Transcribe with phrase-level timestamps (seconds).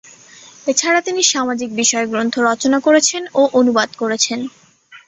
[0.67, 4.39] এছাড়া, তিনি সামাজিক বিষয়ক গ্রন্থ রচনা করেছেন ও অনুবাদ করেছেন।